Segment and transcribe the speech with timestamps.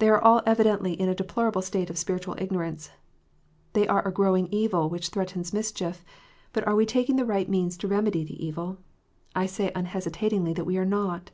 [0.00, 2.90] They are all evidently in a deplorable state of spiritual ignorance;
[3.72, 6.04] they are a growing evil, which threatens mischief:
[6.52, 8.76] but are we taking the right means to remedy the evil 1
[9.36, 11.30] I say unhesitatingly that we are not.